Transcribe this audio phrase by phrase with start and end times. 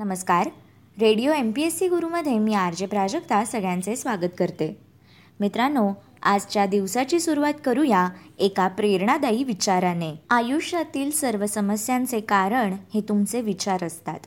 [0.00, 0.48] नमस्कार.
[1.00, 4.76] Radio M P S C गुरुमध्ये मी R J Prajakta सगळ्यांचे स्वागत करते.
[5.40, 5.90] मित्रांनो
[6.22, 8.08] आजच्या दिवसाची सुरुवात करूया
[8.38, 10.14] एका प्रेरणादायी विचाराने.
[10.30, 14.18] आयुष्यातील सर्व समस्यांचे कारण हे तुमचे विचार असतात.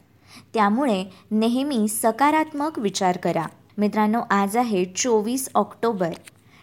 [0.53, 3.45] त्यामुळे नेहमी सकारात्मक विचार करा.
[3.77, 6.11] मित्रांनो आज आहे चोवीस ऑक्टोबर.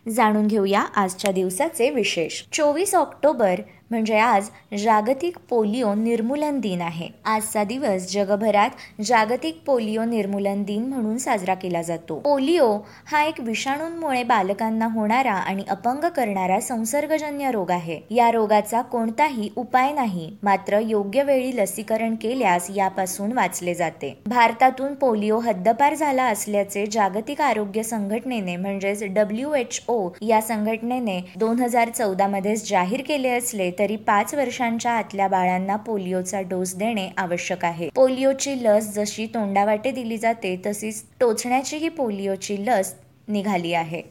[0.09, 2.43] जाणून घेऊया आजच्या दिवसाचे विशेष.
[2.53, 3.61] चोवीस ऑक्टोबर
[3.91, 4.49] म्हणजे आज
[4.79, 7.09] जागतिक पोलिओ निर्मूलन दिन आहे.
[7.25, 12.19] आजचा दिवस जगभरात जागतिक पोलिओ निर्मूलन दिन म्हणून साजरा केला जातो.
[12.19, 12.69] पोलिओ
[13.07, 17.99] हा एक विषाणूंमुळे बालकांना होणारा आणि अपंग करणारा संसर्गजन्य रोग आहे.
[18.11, 24.15] या रोगाचा कोणताही उपाय नाही मात्र योग्य वेळी लसीकरण केल्यास यापासून वाचले जाते.
[24.27, 31.61] भारतातून पोलिओ हद्दपार झाला असल्याचे जागतिक आरोग्य संघटनेने म्हणजेच डब्ल्यू एच ओ या संघटनेने दोन
[31.61, 37.65] हजार चौदा मध्येच जाहीर केले असले तरी पाच वर्षांच्या आतल्या बाळांना पोलिओचा डोस देणे आवश्यक
[37.65, 37.89] आहे.
[37.95, 42.95] पोलिओची लस जशी तोंडावाटे दिली जाते तशीच टोचण्याचीही पोलिओची लस
[43.29, 44.03] निघाली आहे.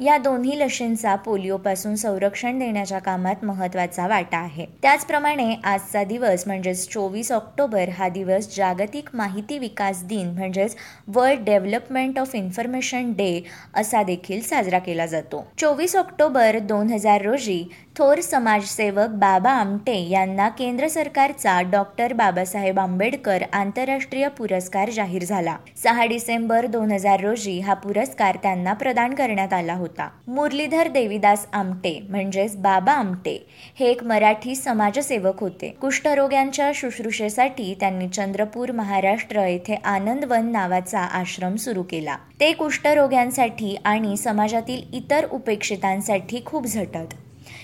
[0.00, 4.66] या दोन्ही लशींचा पोलिओपासून संरक्षण देण्याच्या कामात महत्त्वाचा वाटा आहे.
[4.82, 10.76] त्याचप्रमाणे आजचा दिवस म्हणजेच चोवीस ऑक्टोबर हा दिवस जागतिक माहिती विकास दिन म्हणजेच
[11.08, 13.40] world development of information day
[13.74, 15.44] असा देखील साजरा केला जातो.
[15.58, 17.62] चोवीस ऑक्टोबर दोन हजार रोजी
[17.98, 25.56] थोर समाजसेवक बाबा आमटे यांना केंद्र सरकारचा डॉक्टर बाबासाहेब आंबेडकर आंतरराष्ट्रीय पुरस्कार जाहीर झाला.
[25.82, 29.69] सहा डिसेंबर दोन हजार रोजी हा पुरस्कार त्यांना प्रदान करण्यात आला.
[29.74, 30.08] होता.
[30.28, 33.46] मुरलीधर देवीदास आमटे म्हणजेच बाबा आमटे
[33.80, 35.68] हे एक मराठी समाजसेवक होते.
[35.80, 42.16] कुष्ठरोग्यांच्या शुश्रूषेसाठी त्यांनी चंद्रपूर महाराष्ट्र येथे आनंदवन नावाचा आश्रम सुरू केला.
[42.40, 47.14] ते कुष्ठरोग्यांसाठी आणि समाजातील इतर उपेक्षितांसाठी खूप झटत.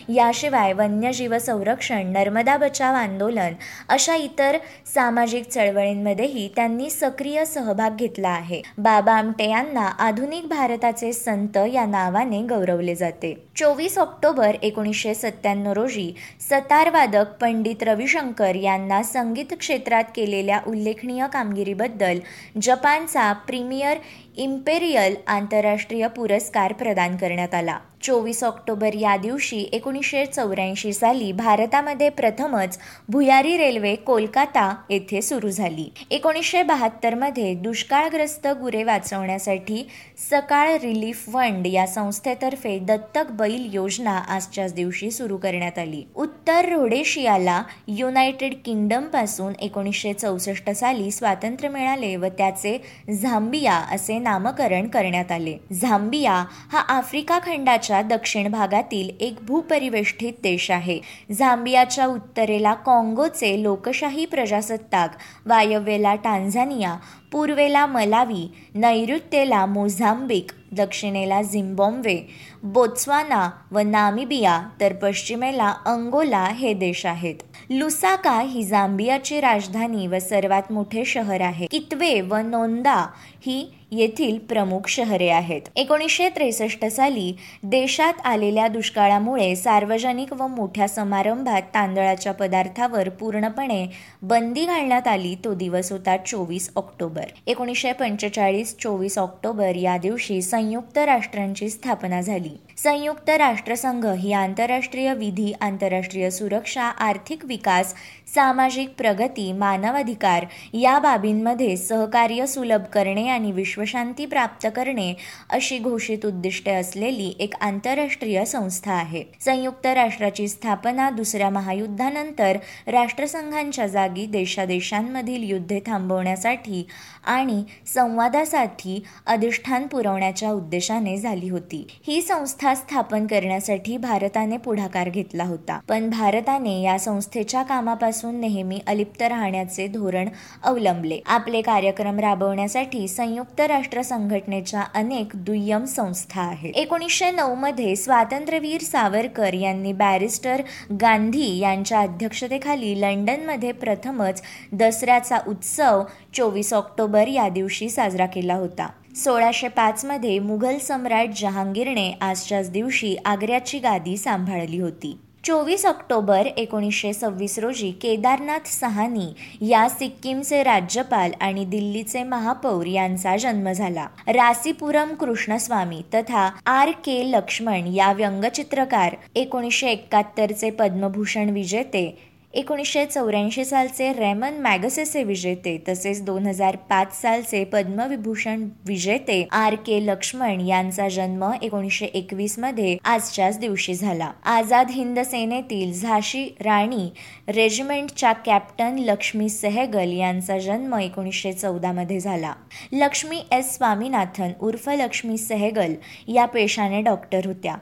[0.09, 3.55] याशिवाय वन्यजीव संरक्षण नर्मदा बचाव आंदोलन
[3.89, 4.57] अशा इतर
[4.95, 8.61] सामाजिक चळवळींमध्येही त्यांनी सक्रिय सहभाग घेतला आहे.
[8.79, 13.35] बाबा आमटे यांना आधुनिक भारताचे संत या नावाने गौरवले जाते.
[13.57, 22.19] चोवीस ऑक्टोबर एकोणीसशे सत्त्याण्णव रोजी सतारवादक पंडित रविशंकर यांना संगीत क्षेत्रात केलेल्या उल्लेखनीय कामगिरीबद्दल
[22.63, 23.99] जपानचा प्रीमियर
[24.37, 27.79] इम्पेरियल आंतरराष्ट्रीय पुरस्कार प्रदान करण्यात आला.
[28.03, 35.89] चोवीस ऑक्टोबर या दिवशी एकोणीसशे चौऱ्याऐंशी साली भारतामध्ये प्रथमच भुयारी रेल्वे कोलकाता येथे सुरू झाली.
[36.11, 39.83] एकोणीसशे बहात्तरमध्ये दुष्काळग्रस्त गुरे वाचवण्यासाठी
[40.31, 46.03] सकाळ रिलीफ फंड या संस्थेतर्फे दत्तक बैल योजना आजच्याच दिवशी सुरू करण्यात आली.
[46.17, 52.79] उत्तर रोडेशियाला युनायटेड किंगडमपासून एकोणीसशे चौसष्ट साली स्वातंत्र्य मिळाले व त्याचे
[53.13, 55.57] झांबिया असे नामकरण करण्यात आले.
[55.73, 61.01] झांबिया हा आफ्रिका खंडाच्या दक्षिण भागातील एक भूपरिवेष्ठित देश आहे.
[61.33, 65.17] झांबियाच्या उत्तरेला काँगोचे लोकशाही प्रजासत्ताक
[65.47, 66.97] वायव्येला टांझानिया
[67.33, 72.17] पूर्वेला मलावी नैऋत्येला मोझांबिक दक्षिणेला झिम्बॉम्बे
[72.63, 77.35] बोत्स्वाना व नामिबिया तर पश्चिमेला अंगोला हे देश आहेत.
[77.71, 81.67] लुसाका ही झांबियाची राजधानी व सर्वात मोठे शहर आहे.
[81.67, 83.07] कितवे व नोंदा
[83.47, 85.61] ही येथील प्रमुख शहरे आहेत.
[85.77, 87.33] एकोणीसशे त्रेसष्ट साली
[87.63, 93.87] देशात आलेल्या दुष्काळामुळे सार्वजनिक व मोठ्या समारंभात तांदळाच्या पदार्थावर पूर्णपणे
[94.23, 95.35] बंदी घालण्यात आली.
[95.45, 97.25] तो दिवस होता चोवीस ऑक्टोबर.
[97.47, 102.57] एकोणीसशे पंचेचाळीस चोवीस ऑक्टोबर या दिवशी संयुक्त राष्ट्रांची स्थापना झाली.
[102.79, 107.95] संयुक्त राष्ट्रसंघ ही आंतरराष्ट्रीय विधी आंतरराष्ट्रीय सुरक्षा आर्थिक विकास
[108.35, 115.13] सामाजिक प्रगती मानवाधिकार या बाबींमध्ये सहकार्य सुलभ करणे आणि विश्वशांती प्राप्त करणे
[115.51, 119.23] अशी घोषित उद्दिष्टे असलेली एक आंतरराष्ट्रीय संस्था आहे.
[119.41, 126.87] संयुक्त राष्ट्राची स्थापना दुसऱ्या महायुद्धानंतर राष्ट्रसंघांच्या जागी देशादेशांमधील युद्धे थांबवण्यासाठी
[127.25, 127.63] आणि
[127.95, 131.87] संवादासाठी अधिष्ठान पुरवण्याच्या उद्देशाने झाली होती.
[132.07, 135.79] ही संस्था स्थापन करण्यासाठी भारताने पुढाकार घेतला होता.
[135.89, 140.29] पण भारताने या संस्थेच्या कामापासून नेहमी अलिप्त राहण्याचे धोरण
[140.65, 141.21] अवलंबले.
[141.27, 146.73] आपले कार्यक्रम राबवण्यासाठी संयुक्त राष्ट्र संघटनेच्या अनेक दुय्यम संस्था आहेत.
[146.77, 150.63] एकोणीसशे नऊ मध्ये स्वातंत्र्यवीर सावरकर यांनी बॅरिस्टर
[151.01, 154.43] गांधी यांच्या अध्यक्षतेखाली लंडनमध्ये प्रथमच
[154.73, 156.03] दसऱ्याचा उत्सव
[156.35, 158.87] चोवीस ऑक्टोबर या दिवशी साजरा केला होता.
[159.17, 165.17] सोळाशे पाचमध्ये मुघल सम्राट जहांगीरने आजच्याच दिवशी आग्र्याची गादी सांभाळली होती.
[165.45, 169.27] चोवीस ऑक्टोबर एकोणीसशे सव्वीस रोजी केदारनाथ सहानी
[169.69, 174.07] या सिक्कीमचे राज्यपाल आणि दिल्लीचे महापौर यांचा जन्म झाला.
[174.27, 182.07] रासीपुरम कृष्णस्वामी तथा आर के लक्ष्मण या व्यंगचित्रकार एकोणीसशे एकाहत्तरचे पद्मभूषण विजेते
[182.55, 189.99] एकोणीसशे चौऱ्याऐंशी सालचे रेमन मॅगसेसे विजेते तसेच दोन हजार पाच सालचे पद्मविभूषण विजेते आर के
[190.07, 194.31] लक्ष्मण यांचा जन्म एकोणीसशे एकवीसमध्ये आजच्याच दिवशी झाला.
[194.45, 197.09] आझाद हिंद सेनेतील झाशी राणी
[197.49, 202.55] रेजिमेंटच्या कॅप्टन लक्ष्मी सेहगल यांचा जन्म एकोणीसशे चौदा मध्ये झाला.
[202.93, 205.95] लक्ष्मी एस स्वामीनाथन उर्फ लक्ष्मी सेहगल
[206.29, 207.77] या पेशाने डॉक्टर होत्या.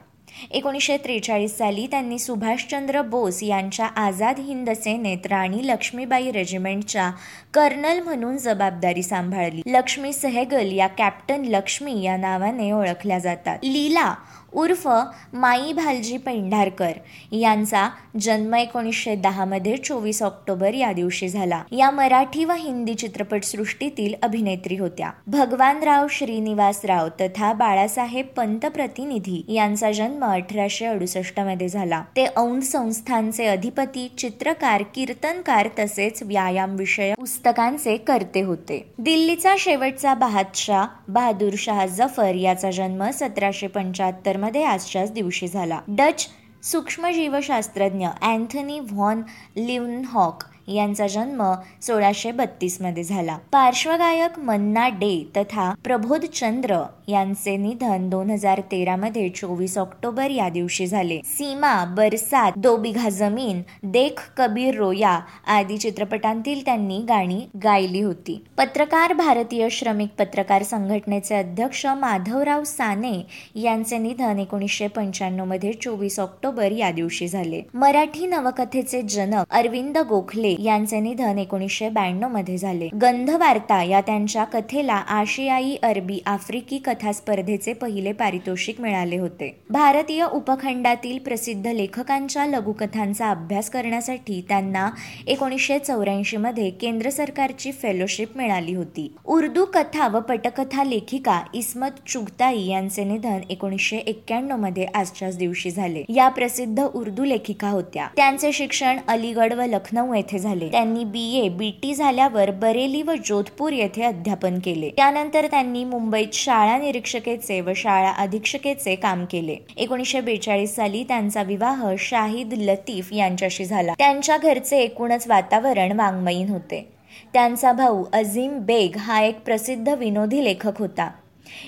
[0.51, 7.11] एकोणीसशे त्रेचाळीस साली त्यांनी सुभाषचंद्र बोस यांच्या आझाद हिंद सेनेत राणी लक्ष्मीबाई रेजिमेंटच्या
[7.53, 9.61] कर्नल म्हणून जबाबदारी सांभाळली.
[9.65, 13.57] लक्ष्मी सेहगल या कॅप्टन लक्ष्मी या नावाने ओळखल्या जातात.
[13.63, 14.15] लीला
[14.55, 14.87] उर्फ
[15.33, 16.91] माई भालजी पेंढारकर
[17.31, 17.89] यांचा
[18.21, 21.63] जन्म एकोणीसशे दहामध्ये चोवीस ऑक्टोबर या दिवशी झाला.
[21.71, 25.11] या मराठी व हिंदी चित्रपटसृष्टीतील अभिनेत्री होत्या.
[25.27, 32.03] भगवानराव श्रीनिवासराव तथा बाळासाहेब पंत प्रतिनिधी यांचा जन्म अठराशे अडुसष्टमध्ये झाला.
[32.15, 38.93] ते औंध संस्थांचे अधिपती चित्रकार कीर्तनकार तसेच व्यायाम विषय पुस्तकांचे करते होते.
[38.99, 45.79] दिल्लीचा शेवटचा बहादशाह बहादूर शाह जफर याचा जन्म सतराशे पंच्याहत्तर मध्ये आजच्याच दिवशी झाला.
[45.87, 46.27] डच
[46.63, 49.21] सूक्ष्मजीवशास्त्रज्ञ अँथनी व्हॉन
[49.57, 53.37] लिव्हनहॉक यांचा जन्म सोळाशे बत्तीसमध्ये झाला.
[53.51, 60.87] पार्श्वगायक मन्ना डे तथा प्रबोध चंद्र यांचे निधन दोन हजार तेरामध्ये चोवीस ऑक्टोबर या दिवशी
[60.87, 61.19] झाले.
[61.25, 68.43] सीमा बरसात दो बिघा जमीन देख कबीर रोया आदी चित्रपटांतील त्यांनी गाणी गायली होती.
[68.57, 73.13] पत्रकार भारतीय श्रमिक पत्रकार संघटनेचे अध्यक्ष माधवराव साने
[73.55, 77.61] यांचे निधन एकोणीसशे पंच्याण्णवमध्ये चोवीस ऑक्टोबर या दिवशी झाले.
[77.73, 82.89] मराठी नवकथेचे जनक अरविंद गोखले यांचे निधन एकोणीसशे ब्याण्णवमध्ये झाले.
[83.01, 89.59] गंधवार्ता या त्यांच्या कथेला आशियाई अरबी आफ्रिकी कथा स्पर्धेचे पहिले पारितोषिक मिळाले होते.
[89.69, 94.89] भारतीय उपखंडातील प्रसिद्ध लेखकांच्या लघुकथांचा अभ्यास करण्यासाठी त्यांना
[95.27, 99.15] एकोणीसशे चौऱ्याऐंशी मध्ये केंद्र सरकारची फेलोशिप मिळाली होती.
[99.25, 106.03] उर्दू कथा व पटकथा लेखिका इस्मत चुगताई यांचे निधन एकोणीसशे एक्क्याण्णवमध्ये आजच्याच दिवशी झाले.
[106.09, 108.07] या प्रसिद्ध उर्दू लेखिका होत्या.
[108.15, 110.69] त्यांचे शिक्षण अलीगड व लखनौ येथे झाले.
[110.71, 114.89] त्यांनी बी ए बी टी झाल्यावर बरेली व जोधपूर येथे अध्यापन केले.
[114.89, 119.55] त्यानंतर त्यांनी मुंबईत शाळा निरीक्षकेचे व शाळा अधीक्षकेचे काम केले.
[119.77, 123.93] एकोणीसशे बेचाळीस साली त्यांचा विवाह शाहिद लतीफ यांच्याशी झाला.
[123.97, 126.87] त्यांच्या घरचे एकूणच वातावरण वाङ्मयीन होते.
[127.33, 131.09] त्यांचा भाऊ अझीम बेग हा एक प्रसिद्ध विनोदी लेखक होता.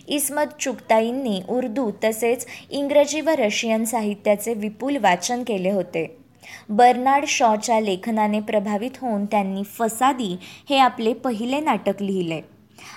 [0.07, 6.17] इस्मत चुगताईंनी उर्दू तसेच इंग्रजी व रशियन साहित्याचे विपुल वाचन केले होते.
[6.69, 10.35] बर्नार्ड शॉच्या लेखनाने प्रभावित होऊन त्यांनी फसादी
[10.69, 12.41] हे आपले पहिले नाटक लिहिले.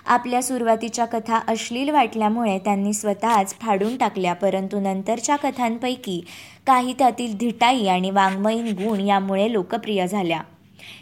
[0.07, 6.25] आपल्या सुरुवातीच्या कथा अश्लील वाटल्यामुळे त्यांनी स्वतःच फाडून टाकल्या परंतु नंतरच्या कथांपैकी
[6.67, 10.41] काही त्यातील धिटाई आणि वाङ्मयीन गुण यामुळे लोकप्रिय झाल्या.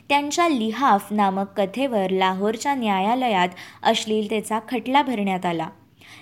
[0.09, 3.49] त्यांच्या लिहाफ नामक कथेवर लाहोरच्या न्यायालयात
[3.83, 5.69] अश्लीलतेचा खटला भरण्यात आला.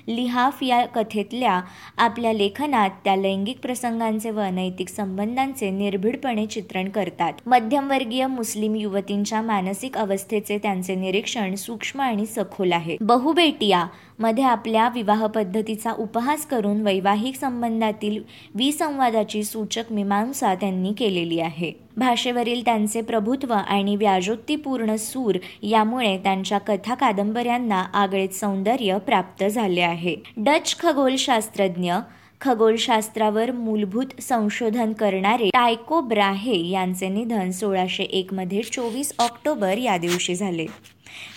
[0.09, 1.61] लिहाफ या कथेतल्या
[1.97, 7.33] आपल्या लेखनात त्या लैंगिक प्रसंगांचे व अनैतिक संबंधांचे निर्भीडपणे चित्रण करतात.
[7.47, 12.97] मध्यमवर्गीय मुस्लिम युवतींच्या मानसिक अवस्थेचे त्यांचे निरीक्षण सूक्ष्म आणि सखोल आहे.
[13.01, 13.87] बहुबेटिया
[14.19, 18.23] मध्ये आपल्या विवाह पद्धतीचा उपहास करून वैवाहिक संबंधातील
[18.55, 21.86] विसंवादाची सूचक मीमांसा त्यांनी केलेली आहे.
[21.97, 30.17] भाषेवरील त्यांचे प्रभुत्व आणि व्याजोक्तीपूर्ण सूर यामुळे त्यांच्या कथा कादंबऱ्यांना आगळेच सौंदर्य प्राप्त झाले आहे.
[30.37, 31.95] डच खगोलशास्त्रज्ञ
[32.41, 40.67] खगोलशास्त्रावर मूलभूत संशोधन करणारे टायको ब्राहे यांचे निधन सोळाशे एकमध्ये चोवीस ऑक्टोबर या दिवशी झाले.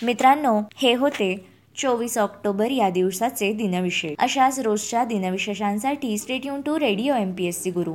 [0.02, 1.34] मित्रांनो हे होते
[1.76, 4.14] चोवीस ऑक्टोबर या दिवसाचे दिनविशेष.
[4.18, 7.94] अशाच रोजच्या दिनविशेषांसाठी stay tuned to radio M P S C Guru.